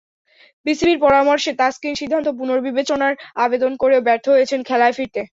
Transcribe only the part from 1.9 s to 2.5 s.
সিদ্ধান্ত